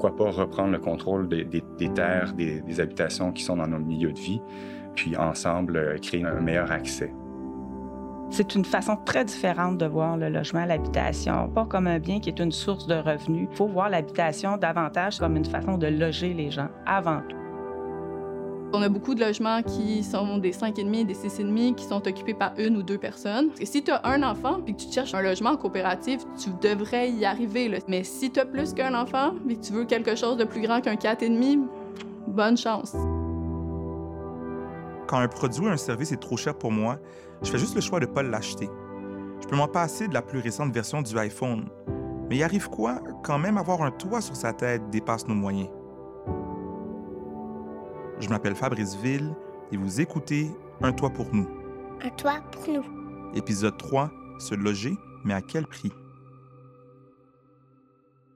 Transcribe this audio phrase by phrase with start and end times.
[0.00, 1.62] pourquoi pas reprendre le contrôle des,
[1.94, 4.40] terres, des, habitations qui sont dans nos milieux de vie,
[4.94, 7.12] puis ensemble créer un meilleur accès.
[8.30, 12.30] C'est une façon très différente de voir le logement, l'habitation, pas comme un bien qui
[12.30, 13.48] est une source de revenus.
[13.50, 17.39] Il faut voir l'habitation davantage comme une façon de loger les gens avant tout.
[18.72, 22.52] On a beaucoup de logements qui sont des 5,5 des 6,5 qui sont occupés par
[22.56, 23.50] une ou deux personnes.
[23.58, 26.50] Et si tu as un enfant puis que tu cherches un logement en coopérative, tu
[26.62, 27.76] devrais y arriver.
[27.88, 30.60] Mais si tu as plus qu'un enfant et que tu veux quelque chose de plus
[30.60, 31.66] grand qu'un 4,5,
[32.28, 32.94] bonne chance.
[35.08, 37.00] Quand un produit ou un service est trop cher pour moi,
[37.42, 38.70] je fais juste le choix de ne pas l'acheter.
[39.42, 41.68] Je peux m'en passer de la plus récente version du iPhone.
[42.28, 45.70] Mais il arrive quoi quand même avoir un toit sur sa tête dépasse nos moyens?
[48.20, 49.34] Je m'appelle Fabrice Ville
[49.72, 50.50] et vous écoutez
[50.82, 51.48] Un toit pour nous.
[52.02, 52.84] Un toit pour nous.
[53.34, 55.90] Épisode 3, se loger, mais à quel prix?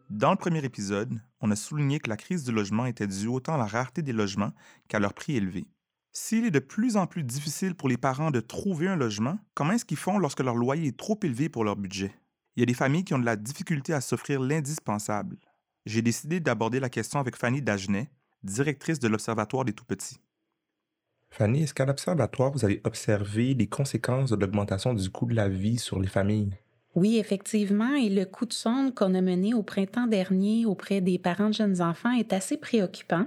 [0.09, 3.57] Dans le premier épisode, on a souligné que la crise du logement était due autant
[3.57, 4.53] à la rareté des logements
[4.89, 5.67] qu'à leur prix élevé.
[6.13, 9.73] S'il est de plus en plus difficile pour les parents de trouver un logement, comment
[9.73, 12.15] est-ce qu'ils font lorsque leur loyer est trop élevé pour leur budget?
[12.57, 15.37] Il y a des familles qui ont de la difficulté à s'offrir l'indispensable.
[15.85, 18.09] J'ai décidé d'aborder la question avec Fanny Dagenet,
[18.45, 20.21] directrice de l'Observatoire des Tout-Petits.
[21.31, 25.49] Fanny, est-ce qu'à l'Observatoire, vous avez observé les conséquences de l'augmentation du coût de la
[25.49, 26.57] vie sur les familles?
[26.95, 31.19] Oui, effectivement, et le coup de sonde qu'on a mené au printemps dernier auprès des
[31.19, 33.27] parents de jeunes enfants est assez préoccupant.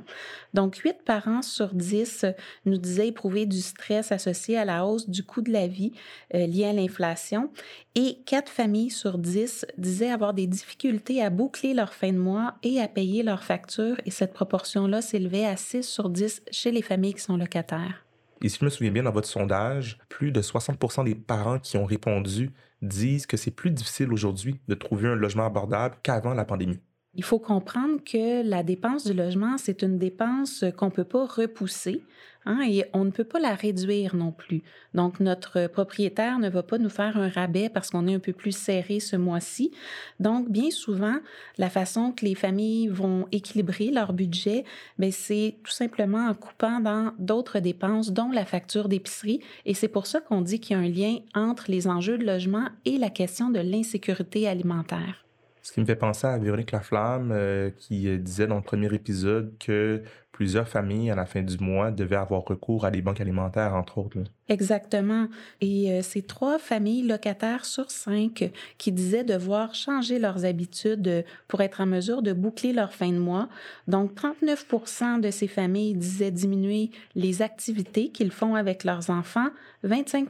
[0.54, 2.26] Donc, huit parents sur dix
[2.66, 5.92] nous disaient éprouver du stress associé à la hausse du coût de la vie
[6.34, 7.52] euh, lié à l'inflation
[7.96, 12.56] et quatre familles sur dix disaient avoir des difficultés à boucler leur fin de mois
[12.64, 16.82] et à payer leurs factures et cette proportion-là s'élevait à 6 sur 10 chez les
[16.82, 18.07] familles qui sont locataires.
[18.42, 21.78] Et si je me souviens bien, dans votre sondage, plus de 60% des parents qui
[21.78, 26.46] ont répondu disent que c'est plus difficile aujourd'hui de trouver un logement abordable qu'avant la
[26.46, 26.80] pandémie.
[27.18, 31.26] Il faut comprendre que la dépense du logement, c'est une dépense qu'on ne peut pas
[31.26, 32.04] repousser
[32.46, 34.62] hein, et on ne peut pas la réduire non plus.
[34.94, 38.34] Donc, notre propriétaire ne va pas nous faire un rabais parce qu'on est un peu
[38.34, 39.72] plus serré ce mois-ci.
[40.20, 41.16] Donc, bien souvent,
[41.58, 44.64] la façon que les familles vont équilibrer leur budget,
[45.00, 49.42] ben, c'est tout simplement en coupant dans d'autres dépenses, dont la facture d'épicerie.
[49.66, 52.26] Et c'est pour ça qu'on dit qu'il y a un lien entre les enjeux de
[52.26, 55.27] logement et la question de l'insécurité alimentaire.
[55.68, 58.94] Ce qui me fait penser à Véronique Laflamme euh, qui euh, disait dans le premier
[58.94, 60.02] épisode que
[60.38, 63.98] plusieurs familles à la fin du mois devaient avoir recours à des banques alimentaires, entre
[63.98, 64.20] autres.
[64.50, 65.30] Exactement.
[65.62, 71.62] Et euh, c'est trois familles locataires sur cinq qui disaient devoir changer leurs habitudes pour
[71.62, 73.50] être en mesure de boucler leur fin de mois.
[73.88, 79.50] Donc, 39 de ces familles disaient diminuer les activités qu'ils font avec leurs enfants,
[79.82, 80.30] 25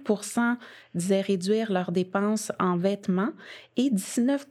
[0.96, 3.32] disaient réduire leurs dépenses en vêtements
[3.76, 4.48] et 19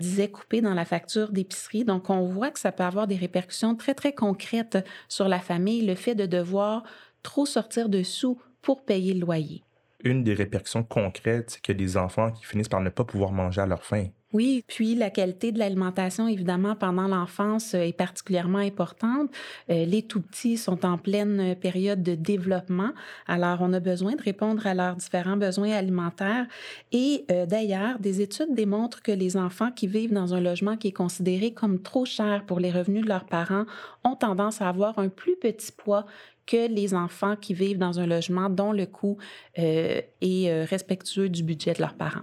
[0.00, 1.84] disaient couper dans la facture d'épicerie.
[1.84, 4.67] Donc, on voit que ça peut avoir des répercussions très, très concrètes
[5.08, 6.82] sur la famille, le fait de devoir
[7.22, 9.62] trop sortir de sous pour payer le loyer.
[10.04, 13.60] Une des répercussions concrètes, c'est a des enfants qui finissent par ne pas pouvoir manger
[13.60, 14.08] à leur faim.
[14.34, 19.30] Oui, puis la qualité de l'alimentation, évidemment, pendant l'enfance euh, est particulièrement importante.
[19.70, 22.90] Euh, les tout petits sont en pleine période de développement,
[23.26, 26.46] alors on a besoin de répondre à leurs différents besoins alimentaires.
[26.92, 30.88] Et euh, d'ailleurs, des études démontrent que les enfants qui vivent dans un logement qui
[30.88, 33.64] est considéré comme trop cher pour les revenus de leurs parents
[34.04, 36.04] ont tendance à avoir un plus petit poids
[36.44, 39.16] que les enfants qui vivent dans un logement dont le coût
[39.54, 42.22] est respectueux du budget de leurs parents.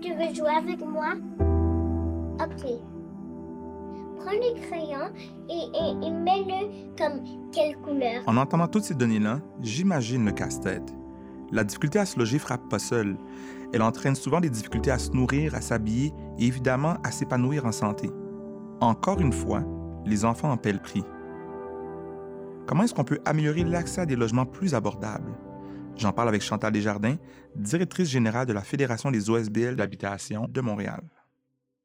[0.00, 1.14] Tu veux jouer avec moi?
[2.40, 2.66] Ok.
[4.18, 5.10] Prends les crayons
[5.48, 8.22] et, mets-le comme quelle couleur?
[8.26, 10.94] En entendant toutes ces données-là, j'imagine le casse-tête.
[11.52, 13.16] La difficulté à se loger frappe pas seule.
[13.72, 17.72] Elle entraîne souvent des difficultés à se nourrir, à s'habiller et évidemment à s'épanouir en
[17.72, 18.10] santé.
[18.80, 19.62] Encore une fois,
[20.04, 21.04] les enfants en paient le prix.
[22.66, 25.32] Comment est-ce qu'on peut améliorer l'accès à des logements plus abordables?
[25.98, 27.16] J'en parle avec Chantal Desjardins,
[27.54, 31.00] directrice générale de la Fédération des OSBL d'habitation de Montréal.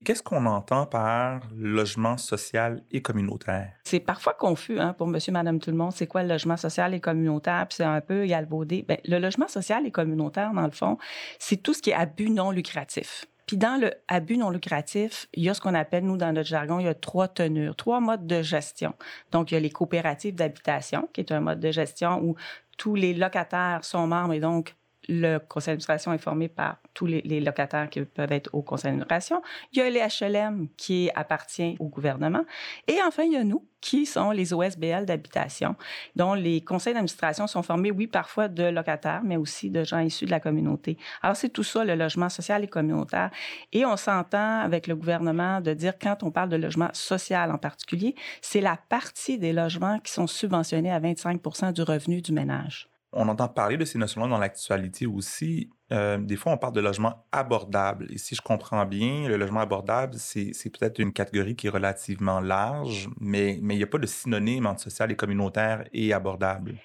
[0.03, 3.73] Qu'est-ce qu'on entend par logement social et communautaire?
[3.85, 5.93] C'est parfois confus hein, pour monsieur, madame, tout le monde.
[5.93, 7.67] C'est quoi le logement social et communautaire?
[7.69, 8.83] Puis c'est un peu galvaudé.
[8.85, 10.97] Bien, le logement social et communautaire, dans le fond,
[11.39, 13.27] c'est tout ce qui est abus non lucratif.
[13.45, 16.49] Puis dans le abus non lucratif, il y a ce qu'on appelle, nous, dans notre
[16.49, 18.93] jargon, il y a trois tenures, trois modes de gestion.
[19.31, 22.35] Donc, il y a les coopératives d'habitation, qui est un mode de gestion où
[22.81, 24.75] tous les locataires sont membres et donc
[25.07, 29.41] le conseil d'administration est formé par tous les, locataires qui peuvent être au conseil d'administration.
[29.73, 32.43] Il y a les HLM qui appartient au gouvernement.
[32.87, 35.75] Et enfin, il y a nous, qui sont les OSBL d'habitation,
[36.15, 40.25] dont les conseils d'administration sont formés, oui, parfois de locataires, mais aussi de gens issus
[40.25, 40.97] de la communauté.
[41.23, 43.31] Alors, c'est tout ça, le logement social et communautaire.
[43.73, 47.57] Et on s'entend avec le gouvernement de dire, quand on parle de logement social en
[47.57, 52.90] particulier, c'est la partie des logements qui sont subventionnés à 25 du revenu du ménage
[53.13, 55.69] on entend parler de ces notions-là dans l'actualité aussi.
[55.91, 58.07] Euh, des fois, on parle de logement abordable.
[58.09, 62.39] Et si je comprends bien, le logement abordable, c'est peut-être une catégorie qui est relativement
[62.39, 66.75] large, mais, mais il n'y a pas de synonyme entre social et communautaire et abordable.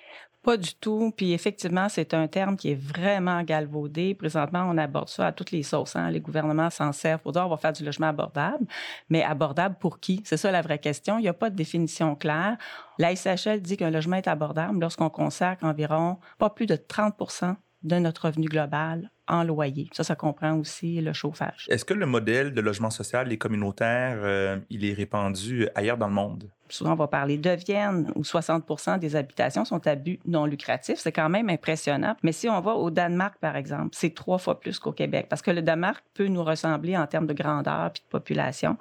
[0.46, 1.12] Pas du tout.
[1.16, 4.14] Puis effectivement, c'est un terme qui est vraiment galvaudé.
[4.14, 5.96] Présentement, on aborde ça à toutes les sauces.
[5.96, 6.08] Hein.
[6.08, 8.64] Les gouvernements s'en servent pour dire on va faire du logement abordable.
[9.10, 10.22] Mais abordable pour qui?
[10.24, 11.18] C'est ça la vraie question.
[11.18, 12.58] Il n'y a pas de définition claire.
[12.96, 17.96] La SHL dit qu'un logement est abordable lorsqu'on consacre environ pas plus de 30% de
[17.96, 19.88] notre revenu global en loyer.
[19.92, 21.66] Ça, ça comprend aussi le chauffage.
[21.68, 26.08] Est-ce que le modèle de logement social et communautaire, euh, il est répandu ailleurs dans
[26.08, 26.48] le monde?
[26.68, 30.98] souvent on va parler de Vienne, où 60% des habitations sont à but non lucratif.
[30.98, 32.16] C'est quand même impressionnant.
[32.22, 35.42] Mais si on va au Danemark, par exemple, c'est trois fois plus qu'au Québec, parce
[35.42, 38.76] que le Danemark peut nous ressembler en termes de grandeur puis de population.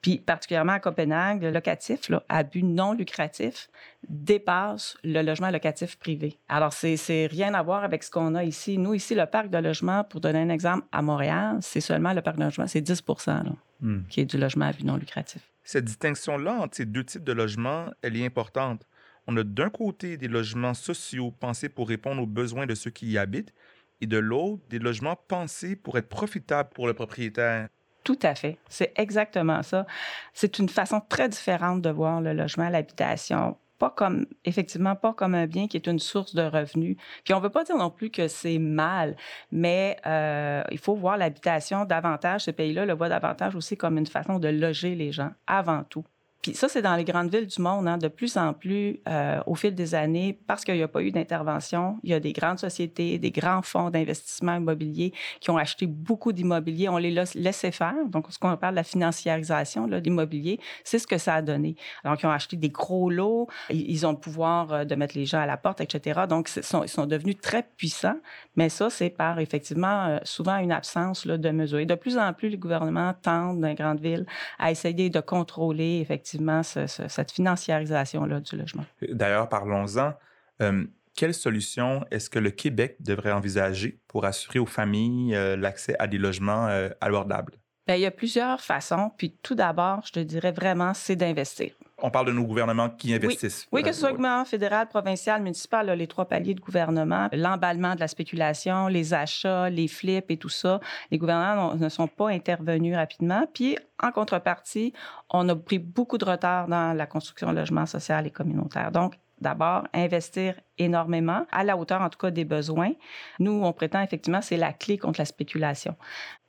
[0.00, 3.68] Puis particulièrement à Copenhague, le locatif, là, à but non lucratif,
[4.08, 6.38] dépasse le logement locatif privé.
[6.48, 8.78] Alors, c'est rien à voir avec ce qu'on a ici.
[8.78, 12.22] Nous, ici, le parc de logement, pour donner un exemple, à Montréal, c'est seulement le
[12.22, 13.44] parc de logement, c'est 10 là,
[13.80, 14.02] hmm.
[14.08, 15.42] qui est du logement à but non lucratif.
[15.64, 18.86] Cette distinction-là entre ces deux types de logements, elle est importante.
[19.26, 23.08] On a d'un côté des logements sociaux pensés pour répondre aux besoins de ceux qui
[23.08, 23.52] y habitent,
[24.00, 27.68] et de l'autre, des logements pensés pour être profitables pour le propriétaire.
[28.04, 28.58] Tout à fait.
[28.68, 29.86] C'est exactement ça.
[30.32, 35.34] C'est une façon très différente de voir le logement, l'habitation pas comme, effectivement, pas comme
[35.34, 36.96] un bien qui est une source de revenus.
[37.24, 39.16] Puis on ne veut pas dire non plus que c'est mal,
[39.52, 44.06] mais euh, il faut voir l'habitation davantage, ce pays-là le voit davantage aussi comme une
[44.06, 46.04] façon de loger les gens avant tout.
[46.46, 47.88] Puis ça, c'est dans les grandes villes du monde.
[47.88, 51.02] Hein, de plus en plus, euh, au fil des années, parce qu'il n'y a pas
[51.02, 55.56] eu d'intervention, il y a des grandes sociétés, des grands fonds d'investissement immobilier qui ont
[55.56, 56.88] acheté beaucoup d'immobilier.
[56.88, 57.96] On les laissait faire.
[58.06, 61.74] Donc, ce qu'on de la financiarisation de l'immobilier, c'est ce que ça a donné.
[62.04, 65.26] Donc, ils ont acheté des gros lots, ils ont le pouvoir euh, de mettre les
[65.26, 66.26] gens à la porte, etc.
[66.28, 68.20] Donc, ils sont, devenus très puissants.
[68.54, 71.80] Mais ça, c'est par effectivement euh, souvent une absence de mesures.
[71.80, 74.26] Et de plus en plus, les gouvernements tentent dans les grandes villes
[74.60, 78.84] à essayer de contrôler effectivement cette financiarisation-là du logement.
[79.08, 80.14] D'ailleurs, parlons-en.
[80.62, 80.84] Euh,
[81.16, 86.06] quelle solution est-ce que le Québec devrait envisager pour assurer aux familles euh, l'accès à
[86.06, 87.54] des logements euh, abordables?
[87.86, 89.12] Bien, il y a plusieurs façons.
[89.16, 91.72] Puis tout d'abord, je te dirais vraiment, c'est d'investir.
[92.02, 93.66] On parle de nos gouvernements qui investissent.
[93.72, 98.00] Oui, que ce soit gouvernement fédéral, provincial, municipal, les trois paliers de gouvernement, l'emballement de
[98.00, 100.80] la spéculation, les achats, les flips et tout ça,
[101.10, 103.46] les gouvernements ne sont pas intervenus rapidement.
[103.54, 104.92] Puis, en contrepartie,
[105.30, 108.92] on a pris beaucoup de retard dans la construction de logements sociaux et communautaires.
[108.92, 112.92] Donc, d'abord, investir énormément, à la hauteur en tout cas des besoins.
[113.38, 115.94] Nous, on prétend effectivement, c'est la clé contre la spéculation.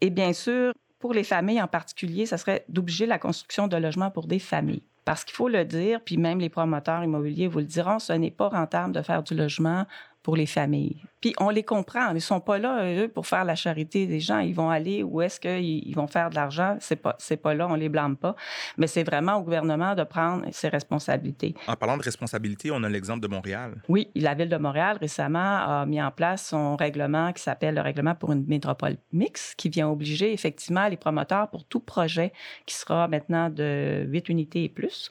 [0.01, 4.11] Et bien sûr, pour les familles en particulier, ça serait d'obliger la construction de logements
[4.11, 4.83] pour des familles.
[5.05, 8.31] Parce qu'il faut le dire, puis même les promoteurs immobiliers vous le diront, ce n'est
[8.31, 9.85] pas rentable de faire du logement
[10.27, 10.97] pour les familles.
[11.21, 14.19] Puis on les comprend, ils ne sont pas là, eux, pour faire la charité des
[14.19, 14.39] gens.
[14.39, 16.75] Ils vont aller où est-ce qu'ils vont faire de l'argent.
[16.81, 18.35] C'est pas, c'est pas là, on les blâme pas.
[18.77, 21.55] Mais c'est vraiment au gouvernement de prendre ses responsabilités.
[21.67, 23.81] En parlant de responsabilité, on a l'exemple de Montréal.
[23.87, 27.81] Oui, la Ville de Montréal récemment a mis en place son règlement qui s'appelle le
[27.81, 32.33] règlement pour une métropole mixte, qui vient obliger effectivement les promoteurs pour tout projet
[32.65, 35.09] qui sera maintenant de 8 unités et plus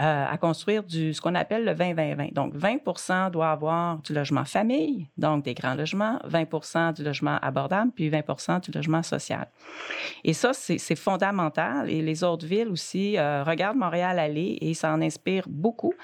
[0.00, 2.32] euh, à construire du, ce qu'on appelle le 20-20-20.
[2.32, 4.46] Donc 20 doit avoir du logement
[5.16, 9.48] donc des grands logements, 20% du logement abordable, puis 20% du logement social.
[10.22, 11.90] Et ça, c'est fondamental.
[11.90, 15.94] Et les autres villes aussi euh, regardent Montréal aller et ça en inspire beaucoup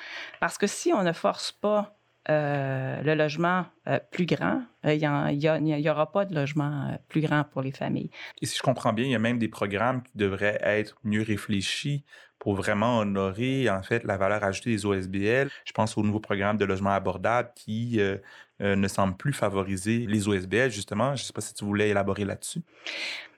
[0.40, 1.96] parce que si on ne force pas
[2.28, 7.62] euh, le logement euh, plus grand, il n'y aura pas de logement plus grand pour
[7.62, 8.10] les familles.
[8.42, 11.22] Et si je comprends bien, il y a même des programmes qui devraient être mieux
[11.22, 12.04] réfléchis
[12.40, 15.48] pour vraiment honorer en fait la valeur ajoutée des OSBL.
[15.64, 18.16] Je pense au nouveau programme de logement abordable qui euh,
[18.58, 21.14] ne semble plus favoriser les OSBL, justement.
[21.14, 22.62] Je ne sais pas si tu voulais élaborer là-dessus.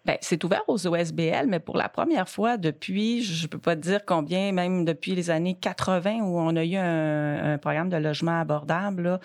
[0.05, 3.77] Bien, c'est ouvert aux OSBL, mais pour la première fois depuis, je ne peux pas
[3.77, 7.89] te dire combien, même depuis les années 80 où on a eu un, un programme
[7.89, 9.21] de logement abordable, là,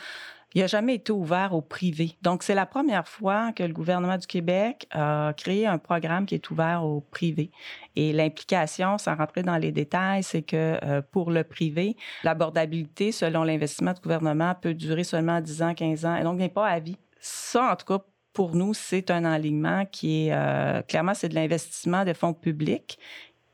[0.54, 2.18] il n'a jamais été ouvert au privé.
[2.22, 6.36] Donc, c'est la première fois que le gouvernement du Québec a créé un programme qui
[6.36, 7.52] est ouvert au privé.
[7.96, 13.44] Et l'implication, sans rentrer dans les détails, c'est que euh, pour le privé, l'abordabilité, selon
[13.44, 16.80] l'investissement du gouvernement, peut durer seulement 10 ans, 15 ans, et donc n'est pas à
[16.80, 16.98] vie.
[17.20, 21.36] ça, en tout cas, pour nous, c'est un alignement qui est euh, clairement, c'est de
[21.36, 23.00] l'investissement de fonds publics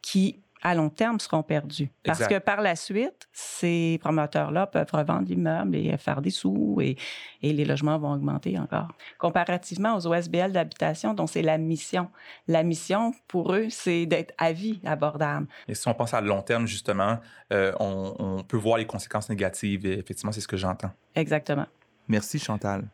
[0.02, 1.92] qui à long terme seront perdus.
[2.04, 2.40] Parce Exact.
[2.40, 6.96] que par la suite, ces promoteurs-là peuvent revendre l'immeuble et faire des sous et,
[7.42, 8.88] et les logements vont augmenter encore.
[9.20, 12.10] Comparativement aux OSBL d'habitation, dont c'est la mission.
[12.48, 15.48] La mission, pour eux, c'est d'être à vie abordable.
[15.68, 17.20] Et si on pense à long terme, justement,
[17.52, 19.86] euh, on, on peut voir les conséquences négatives.
[19.86, 20.92] Et effectivement, c'est ce que j'entends.
[21.14, 21.66] Exactement.
[22.08, 22.88] Merci, Chantal.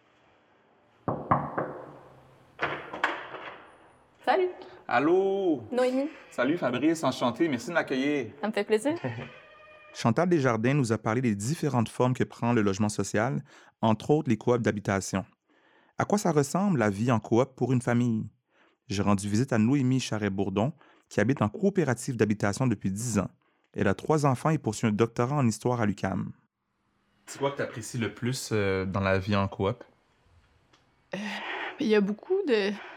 [4.25, 4.49] Salut,
[4.91, 5.61] Allô?
[5.71, 6.09] Noémie.
[6.31, 7.03] Salut, Fabrice.
[7.03, 7.47] Enchanté.
[7.47, 8.31] Merci de m'accueillir.
[8.41, 8.95] Ça me fait plaisir.
[9.93, 13.43] Chantal Desjardins nous a parlé des différentes formes que prend le logement social,
[13.81, 15.25] entre autres les coops d'habitation.
[15.99, 18.25] À quoi ça ressemble la vie en coop pour une famille?
[18.87, 20.73] J'ai rendu visite à Noémie Charret-Bourdon,
[21.07, 23.29] qui habite en coopérative d'habitation depuis 10 ans.
[23.73, 26.31] Elle a trois enfants et poursuit un doctorat en histoire à l'UCAM.
[27.27, 29.83] C'est quoi que tu apprécies le plus euh, dans la vie en coop?
[31.79, 32.35] Il y a beaucoup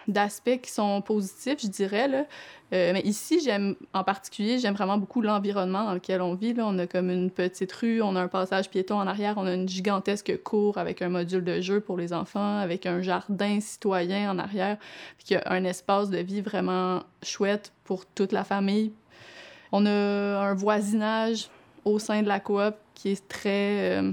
[0.09, 2.09] d'aspects qui sont positifs, je dirais.
[2.09, 2.25] Là.
[2.73, 6.55] Euh, mais ici, j'aime en particulier, j'aime vraiment beaucoup l'environnement dans lequel on vit.
[6.55, 6.65] Là.
[6.67, 9.55] On a comme une petite rue, on a un passage piéton en arrière, on a
[9.55, 14.31] une gigantesque cour avec un module de jeu pour les enfants, avec un jardin citoyen
[14.31, 14.79] en arrière.
[15.19, 18.93] Puis il y a un espace de vie vraiment chouette pour toute la famille.
[19.71, 21.49] On a un voisinage
[21.85, 24.13] au sein de la coop qui est très euh,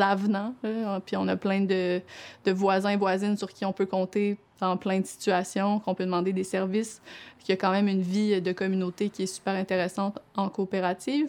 [0.00, 0.54] avenant.
[0.62, 1.00] là.
[1.04, 2.02] Puis on a plein de,
[2.46, 6.32] voisins et voisines sur qui on peut compter dans plein de situations, qu'on peut demander
[6.32, 7.00] des services.
[7.48, 11.28] Il y a quand même une vie de communauté qui est super intéressante en coopérative.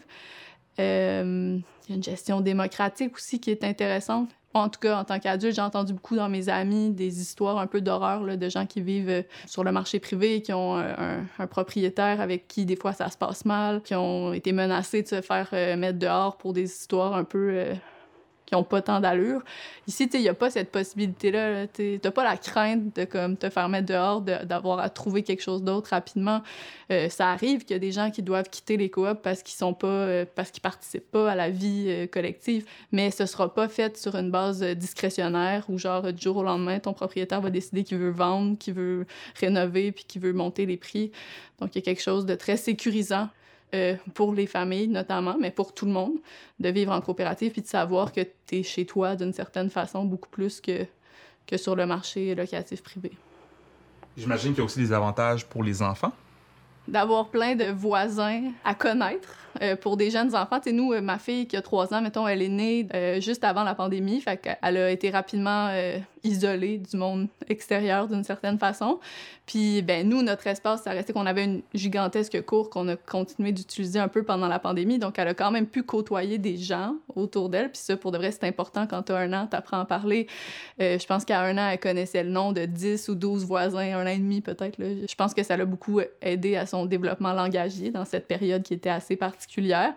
[0.78, 4.30] Euh, il y a une gestion démocratique aussi qui est intéressante.
[4.54, 7.68] En tout cas, en tant qu'adulte, j'ai entendu beaucoup dans mes amis des histoires un
[7.68, 11.48] peu d'horreur de gens qui vivent euh, sur le marché privé, qui ont euh, un,
[11.48, 15.22] propriétaire avec qui des fois ça se passe mal, qui ont été menacés de se
[15.22, 17.64] faire mettre dehors pour des histoires un peu
[18.50, 19.44] qui ont pas tant d'allure.
[19.86, 21.52] Ici, il n'y a pas cette possibilité-là.
[21.52, 21.68] là.
[21.68, 25.22] Tu n'as pas la crainte de comme, te faire mettre dehors, de- d'avoir à trouver
[25.22, 26.42] quelque chose d'autre rapidement.
[26.92, 29.56] Euh, ça arrive qu'il y a des gens qui doivent quitter les coops parce qu'ils
[29.56, 33.54] sont pas, euh, parce qu'ils participent pas à la vie euh, collective, mais ce sera
[33.54, 37.52] pas fait sur une base discrétionnaire où genre du jour au lendemain, ton propriétaire va
[37.52, 39.06] décider qu'il veut vendre, qu'il veut
[39.40, 41.12] rénover puis qu'il veut monter les prix.
[41.60, 43.30] Donc, il y a quelque chose de très sécurisant
[43.74, 46.18] euh, pour les familles notamment, mais pour tout le monde,
[46.60, 50.06] de vivre en coopérative puis de savoir que tu es chez toi d'une certaine façon
[50.06, 50.86] beaucoup plus que,
[51.46, 53.12] que sur le marché locatif privé.
[54.18, 56.12] J'imagine qu'il y a aussi des avantages pour les enfants.
[56.88, 60.60] D'avoir plein de voisins à connaître euh, pour des jeunes enfants.
[60.60, 63.44] Tu nous, euh, ma fille qui a trois ans, mettons, elle est née euh, juste
[63.44, 65.70] avant la pandémie, fait qu'elle a été rapidement
[66.24, 69.00] isolée du monde extérieur d'une certaine façon.
[69.46, 73.52] Puis, ben nous, notre espace, ça restait qu'on avait une gigantesque cour qu'on a continué
[73.52, 75.00] d'utiliser un peu pendant la pandémie.
[75.00, 77.72] Donc, elle a quand même pu côtoyer des gens autour d'elle.
[77.72, 79.86] Puis ça, pour de vrai, c'est important quand tu as un an, tu apprends à
[79.86, 80.28] parler.
[80.82, 83.98] Euh, je pense qu'à un an, elle connaissait le nom de 10 ou 12 voisins,
[83.98, 84.78] un an et demi peut-être.
[84.80, 88.74] Je pense que ça l'a beaucoup aidé à son développement langagier dans cette période qui
[88.74, 89.94] était assez particulière.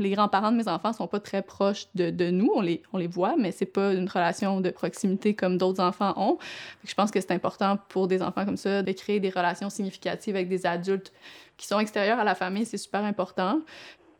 [0.00, 2.98] Les grands-parents de mes enfants sont pas très proches de, de nous, on les, on
[2.98, 6.38] les voit, mais c'est pas une relation de proximité comme d'autres enfants ont.
[6.84, 10.34] Je pense que c'est important pour des enfants comme ça de créer des relations significatives
[10.34, 11.12] avec des adultes
[11.58, 13.60] qui sont extérieurs à la famille, c'est super important.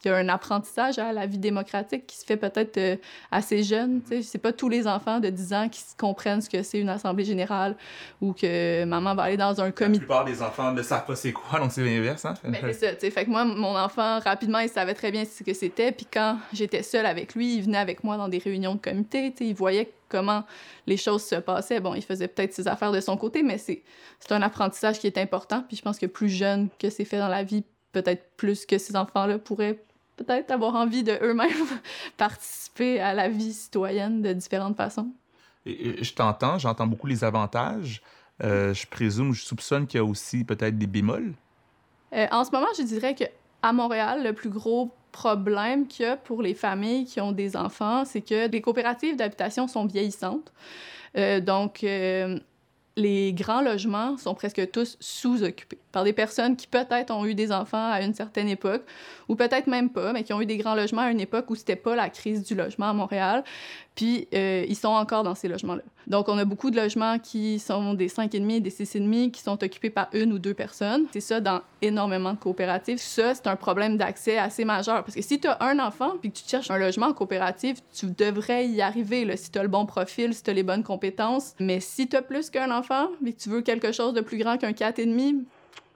[0.04, 2.97] Il y a un apprentissage à la vie démocratique qui se fait peut-être euh,
[3.30, 4.00] assez jeune.
[4.02, 4.23] tu sais.
[4.23, 7.25] C'est pas tous les enfants de 10 ans qui comprennent ce que c'est une assemblée
[7.25, 7.76] générale
[8.21, 9.99] ou que maman va aller dans un La comité.
[9.99, 12.25] plupart des enfants ne savent pas c'est quoi, donc c'est l'inverse.
[12.25, 12.35] Hein?
[12.45, 13.11] Ben, c'est ça, tu sais.
[13.11, 15.92] Fait que moi, mon enfant, rapidement, il savait très bien ce que c'était.
[15.92, 19.30] Puis quand j'étais seule avec lui, il venait avec moi dans des réunions de comité.
[19.33, 20.45] Tu sais, il voyait comment
[20.87, 21.78] les choses se passaient.
[21.80, 23.83] Bon, il faisait peut-être ses affaires de son côté, mais c'est
[24.30, 25.62] un apprentissage qui est important.
[25.69, 28.78] Puis je pense que plus jeune que c'est fait dans la vie, peut-être plus que
[28.78, 29.78] ces enfants-là pourraient
[30.25, 31.50] peut-être avoir envie de eux-mêmes
[32.17, 35.09] participer à la vie citoyenne de différentes façons.
[35.67, 38.03] Et- et je t'entends, j'entends beaucoup les avantages.
[38.43, 41.35] Euh, je présume, je soupçonne qu'il y a aussi peut-être des bémols.
[42.15, 43.25] Euh, en ce moment, je dirais que
[43.62, 47.57] à Montréal, le plus gros problème qu'il y a pour les familles qui ont des
[47.57, 50.53] enfants, c'est que les coopératives d'habitation sont vieillissantes.
[51.17, 52.39] Euh, donc, euh,
[52.97, 57.52] les grands logements sont presque tous sous-occupés par des personnes qui peut-être ont eu des
[57.52, 58.82] enfants à une certaine époque,
[59.28, 61.54] ou peut-être même pas, mais qui ont eu des grands logements à une époque où
[61.54, 63.44] c'était pas la crise du logement à Montréal.
[63.97, 65.82] Puis, euh, ils sont encore dans ces logements-là.
[66.06, 69.90] Donc, on a beaucoup de logements qui sont des 5,5, des 6,5, qui sont occupés
[69.90, 71.06] par une ou deux personnes.
[71.12, 72.99] C'est ça dans énormément de coopératives.
[72.99, 75.04] Ça, c'est un problème d'accès assez majeur.
[75.04, 77.80] Parce que si tu as un enfant puis que tu cherches un logement en coopérative,
[77.92, 80.85] tu devrais y arriver si tu as le bon profil, si tu as les bonnes
[80.85, 81.54] compétences.
[81.59, 82.80] Mais si tu as plus qu'un enfant
[83.25, 85.45] et que tu veux quelque chose de plus grand qu'un 4,5,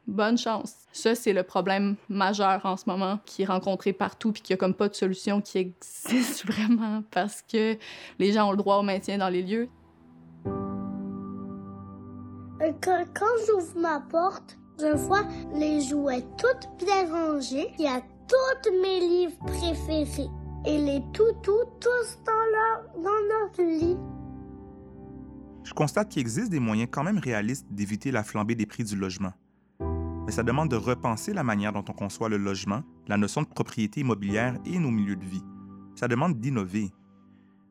[0.07, 0.75] bonne chance.
[0.93, 4.59] Ça, c'est le problème majeur en ce moment qui est rencontré partout puis qu'il n'y
[4.59, 7.76] a comme pas de solution qui existe vraiment parce que
[8.19, 9.69] les gens ont le droit au maintien dans les lieux.
[12.62, 15.25] Euh, Quand, quand j'ouvre ma porte, je vois
[15.55, 17.69] les jouets toutes bien rangés.
[17.79, 20.29] Il y a tous mes livres préférés.
[20.67, 23.99] Et les toutous tous dans leur, dans leur lit.
[25.64, 28.97] Je constate qu'il existe des moyens quand même réalistes d'éviter la flambée des prix du
[28.97, 29.33] logement.
[30.26, 33.47] Mais ça demande de repenser la manière dont on conçoit le logement, la notion de
[33.47, 35.42] propriété immobilière et nos milieux de vie.
[35.94, 36.92] Ça demande d'innover.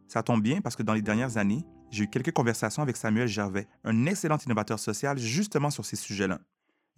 [0.07, 3.27] Ça tombe bien parce que dans les dernières années, j'ai eu quelques conversations avec Samuel
[3.27, 6.39] Gervais, un excellent innovateur social justement sur ces sujets-là.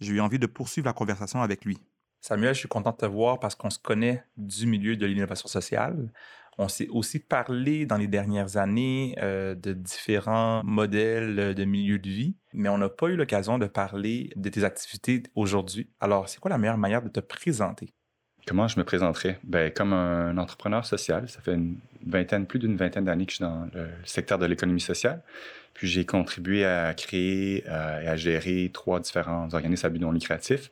[0.00, 1.78] J'ai eu envie de poursuivre la conversation avec lui.
[2.22, 5.48] Samuel, je suis content de te voir parce qu'on se connaît du milieu de l'innovation
[5.48, 6.10] sociale.
[6.58, 12.08] On s'est aussi parlé dans les dernières années euh, de différents modèles de milieu de
[12.08, 15.90] vie, mais on n'a pas eu l'occasion de parler de tes activités aujourd'hui.
[16.00, 17.92] Alors, c'est quoi la meilleure manière de te présenter?
[18.46, 19.38] Comment je me présenterais?
[19.42, 21.28] Ben, comme un entrepreneur social.
[21.28, 24.46] Ça fait une vingtaine, plus d'une vingtaine d'années que je suis dans le secteur de
[24.46, 25.22] l'économie sociale.
[25.74, 30.12] Puis j'ai contribué à créer euh, et à gérer trois différents organismes à but non
[30.12, 30.70] lucratif.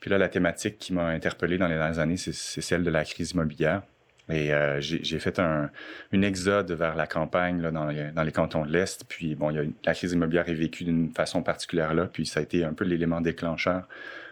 [0.00, 3.04] Puis là, la thématique qui m'a interpellé dans les dernières années, c'est celle de la
[3.04, 3.82] crise immobilière.
[4.30, 5.70] Et euh, j'ai fait un,
[6.12, 9.04] une exode vers la campagne dans, les, cantons de l'Est.
[9.08, 9.50] Puis bon,
[9.84, 12.06] la crise immobilière est vécue d'une façon particulière là.
[12.06, 13.88] Puis ça a été un peu l'élément déclencheur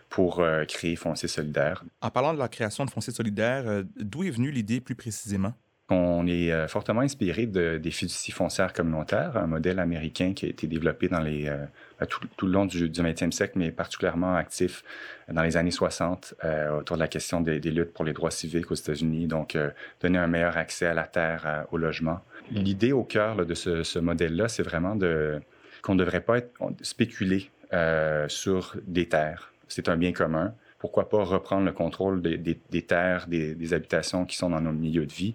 [0.09, 1.85] pour euh, créer Foncier Solidaire.
[2.00, 5.52] En parlant de la création de foncier solidaire, euh, d'où est venue l'idée plus précisément?
[5.90, 10.49] On est euh, fortement inspiré de, des fiducies foncières communautaires, un modèle américain qui a
[10.49, 11.66] été développé euh,
[12.09, 14.85] tout, tout le long du, du 20e siècle, mais particulièrement actif
[15.33, 18.71] dans les années 60 euh, autour de la question des, luttes pour les droits civiques
[18.71, 22.21] aux États-Unis, donc euh, donner un meilleur accès à la terre, au logement.
[22.50, 25.40] L'idée au cœur de ce, modèle-là, c'est vraiment de,
[25.83, 26.38] qu'on ne devrait pas
[26.83, 29.52] spéculer euh, sur des terres.
[29.68, 34.37] C'est un bien commun pourquoi pas reprendre le contrôle des, terres, des, des, habitations qui
[34.37, 35.35] sont dans nos milieux de vie,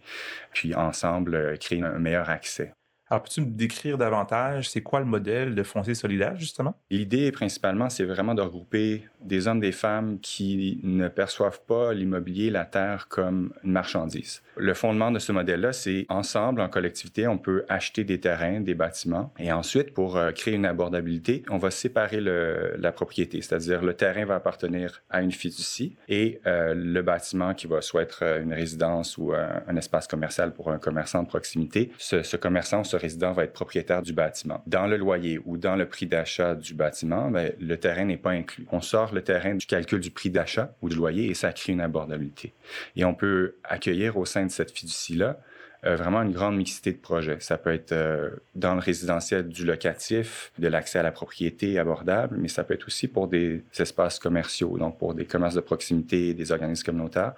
[0.54, 2.74] puis ensemble euh, créer un meilleur accès.
[3.14, 6.74] Alors, peux-tu me décrire davantage, c'est quoi le modèle de foncier solidaire, justement?
[6.90, 12.50] L'idée, principalement, c'est vraiment de regrouper des hommes, des femmes qui ne perçoivent pas l'immobilier,
[12.50, 14.42] la terre comme une marchandise.
[14.58, 18.74] Le fondement de ce modèle-là, c'est ensemble, en collectivité, on peut acheter des terrains, des
[18.74, 23.94] bâtiments, et ensuite, pour euh, créer une abordabilité, on va séparer la propriété, c'est-à-dire le
[23.94, 28.54] terrain va appartenir à une fiducie et euh, le bâtiment qui va soit être une
[28.54, 33.44] résidence ou un, espace commercial pour un commerçant de proximité, ce, commerçant ce résident va
[33.44, 34.64] être propriétaire du bâtiment.
[34.66, 38.32] Dans le loyer ou dans le prix d'achat du bâtiment, bien, le terrain n'est pas
[38.32, 38.66] inclus.
[38.72, 41.74] On sort le terrain du calcul du prix d'achat ou du loyer et ça crée
[41.74, 42.54] une abordabilité.
[42.96, 45.40] Et on peut accueillir au sein de cette fiducie-là
[45.86, 47.38] euh, vraiment une grande mixité de projets.
[47.42, 52.38] Ça peut être euh, dans le résidentiel du locatif, de l'accès à la propriété abordable,
[52.40, 56.34] mais ça peut être aussi pour des espaces commerciaux, donc pour des commerces de proximité,
[56.34, 57.34] des organismes communautaires.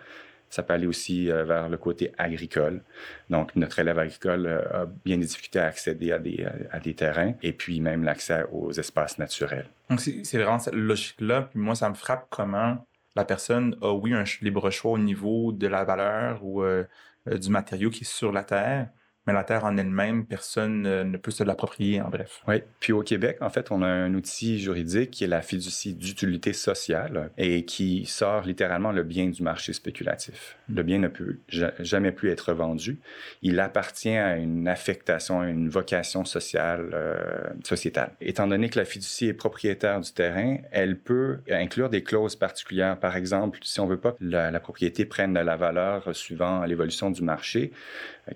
[0.50, 2.82] Ça peut aller aussi euh, vers le côté agricole.
[3.30, 6.94] Donc, notre élève agricole euh, a bien des difficultés à accéder à des, à des
[6.94, 9.68] terrains et puis même l'accès aux espaces naturels.
[9.90, 11.44] Donc, c'est vraiment cette logique-là.
[11.44, 15.52] Puis moi, ça me frappe comment la personne a, oui, un libre choix au niveau
[15.52, 16.84] de la valeur ou euh,
[17.26, 18.90] du matériau qui est sur la terre,
[19.28, 22.42] mais la terre en elle-même, personne ne peut se l'approprier, en bref.
[22.48, 22.62] Oui.
[22.80, 26.54] Puis au Québec, en fait, on a un outil juridique qui est la fiducie d'utilité
[26.54, 30.58] sociale et qui sort littéralement le bien du marché spéculatif.
[30.70, 31.38] Le bien ne peut
[31.80, 33.00] jamais plus être vendu.
[33.42, 37.16] Il appartient à une affectation, à une vocation sociale, euh,
[37.64, 38.12] sociétale.
[38.22, 43.00] Étant donné que la fiducie est propriétaire du terrain, elle peut inclure des clauses particulières.
[43.00, 47.12] Par exemple, si on veut pas que la, propriété prenne de la valeur suivant l'évolution
[47.12, 47.72] du marché,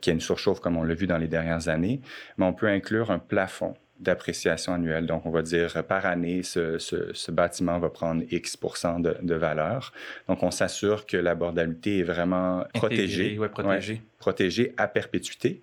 [0.02, 2.02] qu'il y a une surchauffe comme on l'a vu dans les dernières années,
[2.38, 5.06] mais on peut inclure un plafond d'appréciation annuelle.
[5.06, 8.58] Donc, on va dire par année, ce, ce, ce bâtiment va prendre X
[9.00, 9.92] de, de, valeur.
[10.28, 13.38] Donc, on s'assure que l'abordabilité est vraiment protégée.
[13.38, 13.94] Ouais, protégée.
[13.94, 15.62] Ouais, protégée à perpétuité.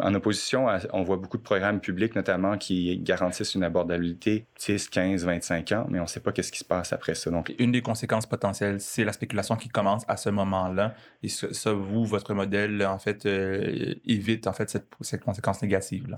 [0.00, 4.88] En opposition, à, on voit beaucoup de programmes publics, notamment, qui garantissent une abordabilité 10,
[4.88, 7.30] 15, 25 ans, mais on ne sait pas qu'est-ce qui se passe après ça.
[7.30, 10.94] Donc, une des conséquences potentielles, c'est la spéculation qui commence à ce moment-là.
[11.22, 16.08] Et ça, vous, votre modèle, en fait, euh, évite en fait cette, cette conséquence négative.
[16.08, 16.16] Là.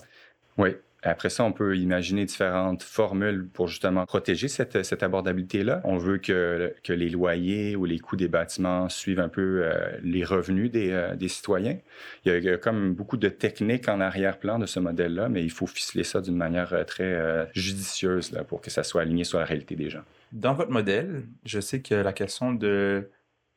[0.58, 0.76] Oui,
[1.08, 5.80] après ça, on peut imaginer différentes formules pour justement protéger cette, cette abordabilité-là.
[5.84, 9.98] On veut que, que les loyers ou les coûts des bâtiments suivent un peu euh,
[10.02, 11.78] les revenus des, euh, des citoyens.
[12.24, 15.28] Il y, a, il y, a, comme beaucoup de techniques en arrière-plan de ce modèle-là,
[15.28, 19.02] mais il faut ficeler ça d'une manière très euh, judicieuse là, pour que ça soit
[19.02, 20.02] aligné sur la réalité des gens.
[20.32, 23.10] Dans votre modèle, je sais que la question de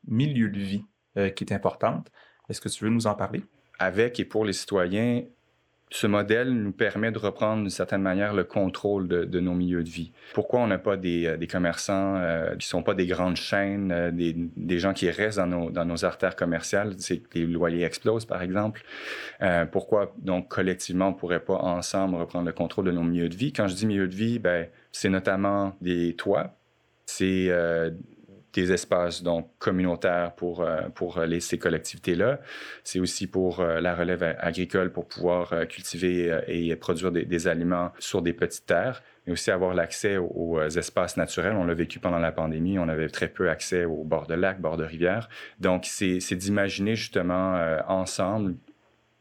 [0.08, 0.86] milieu de vie
[1.36, 2.10] qui est importante.
[2.48, 3.42] Est-ce que tu veux nous en parler?
[3.80, 5.24] Avec et pour les citoyens,
[5.91, 9.89] ce modèle nous permet de reprendre d'une certaine manière le contrôle de, nos milieux de
[9.89, 10.12] vie.
[10.34, 13.91] Pourquoi on n'a pas des, euh, commerçants euh, qui ne sont pas des grandes chaînes,
[13.91, 17.84] euh, des, gens qui restent dans nos, dans nos artères commerciales, c'est que les loyers
[17.84, 18.84] explosent par exemple.
[19.71, 23.36] pourquoi donc collectivement on ne pourrait pas ensemble reprendre le contrôle de nos milieux de
[23.36, 23.52] vie?
[23.52, 26.56] Quand je dis milieu de vie, ben, c'est notamment des toits,
[27.06, 27.49] c'est
[28.54, 32.40] des espaces donc communautaires pour, euh, pour les, ces collectivités-là.
[32.84, 37.92] C'est aussi pour euh, la relève agricole pour pouvoir euh, cultiver et produire des, aliments
[38.00, 41.54] sur des petites terres, mais aussi avoir l'accès aux, espaces naturels.
[41.56, 44.60] On l'a vécu pendant la pandémie, on avait très peu accès aux bords de lacs,
[44.60, 45.30] bords de rivières.
[45.60, 47.58] Donc, c'est d'imaginer justement
[47.88, 48.56] ensemble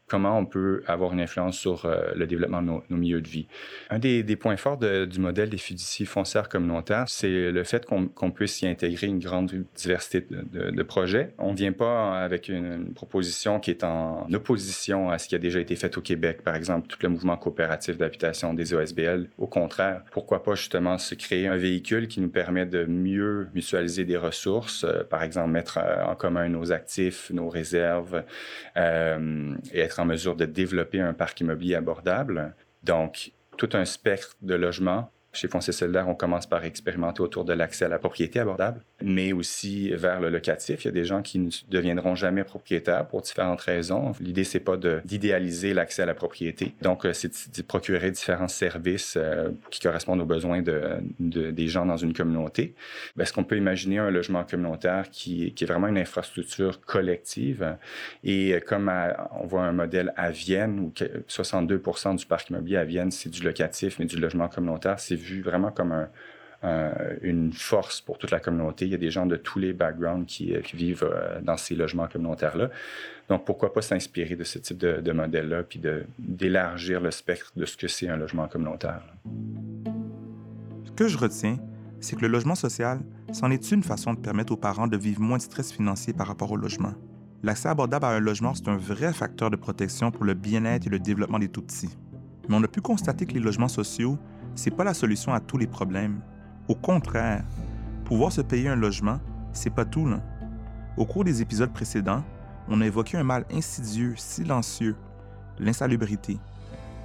[0.09, 3.47] comment on peut avoir une influence sur euh, le développement de nos, milieux de vie.
[3.89, 8.61] Un des, points forts du modèle des fiducies foncières communautaires, c'est le fait qu'on puisse
[8.61, 11.33] y intégrer une grande diversité de, projets.
[11.37, 15.37] On ne vient pas avec une, proposition qui est en opposition à ce qui a
[15.37, 19.29] déjà été fait au Québec, par exemple, tout le mouvement coopératif d'habitation des OSBL.
[19.37, 24.05] Au contraire, pourquoi pas justement se créer un véhicule qui nous permet de mieux mutualiser
[24.05, 28.23] des ressources, euh, par exemple mettre euh, en commun nos actifs, nos réserves
[28.75, 32.55] et être en mesure de développer un parc immobilier abordable.
[32.83, 37.53] Donc, tout un spectre de logements chez Foncier Solidaire, on commence par expérimenter autour de
[37.53, 40.83] l'accès à la propriété abordable, mais aussi vers le locatif.
[40.83, 44.13] Il y a des gens qui ne deviendront jamais propriétaires pour différentes raisons.
[44.19, 46.73] L'idée, c'est pas d'idéaliser l'accès à la propriété.
[46.81, 51.85] Donc, euh, c'est de procurer différents services euh, qui correspondent aux besoins de, des gens
[51.85, 52.73] dans une communauté.
[53.19, 57.77] Est-ce qu'on peut imaginer un logement communautaire qui, qui, est vraiment une infrastructure collective?
[58.23, 58.91] Et euh, comme
[59.39, 60.93] on voit un modèle à Vienne, où
[61.29, 65.41] 62% du parc immobilier à Vienne, c'est du locatif, mais du logement communautaire, c'est vu
[65.41, 66.07] vraiment comme
[67.21, 68.85] une force pour toute la communauté.
[68.85, 71.75] Il y a des gens de tous les backgrounds qui, euh, vivent euh, dans ces
[71.75, 72.69] logements communautaires-là.
[73.29, 75.81] Donc, pourquoi pas s'inspirer de ce type de, modèle-là, puis
[76.17, 79.01] d'élargir le spectre de ce que c'est un logement communautaire.
[80.85, 81.57] Ce que je retiens,
[81.99, 82.99] c'est que le logement social,
[83.31, 86.27] c'en est une façon de permettre aux parents de vivre moins de stress financier par
[86.27, 86.93] rapport au logement.
[87.43, 90.89] L'accès abordable à un logement, c'est un vrai facteur de protection pour le bien-être et
[90.89, 91.95] le développement des tout-petits.
[92.49, 94.17] Mais on a pu constater que les logements sociaux
[94.55, 96.21] c'est pas la solution à tous les problèmes.
[96.67, 97.43] Au contraire,
[98.05, 99.19] pouvoir se payer un logement,
[99.53, 100.07] c'est pas tout.
[100.07, 100.19] Là.
[100.97, 102.23] Au cours des épisodes précédents,
[102.67, 104.95] on a évoqué un mal insidieux, silencieux,
[105.57, 106.37] l'insalubrité.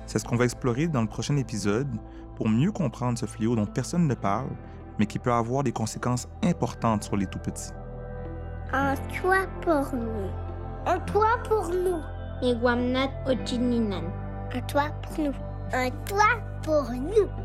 [0.06, 1.88] C'est ce qu'on va explorer dans le prochain épisode
[2.36, 4.50] pour mieux comprendre ce fléau dont personne ne parle,
[4.98, 7.72] mais qui peut avoir des conséquences importantes sur les tout-petits.
[8.72, 10.30] Un toit pour nous.
[10.86, 12.00] Un toit pour nous.
[14.52, 15.32] Un toit pour nous.
[15.72, 17.43] Un toit pour nous.